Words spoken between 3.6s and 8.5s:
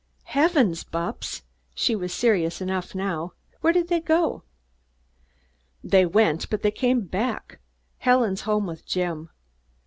did they go?" "They went, but they came back. Helen's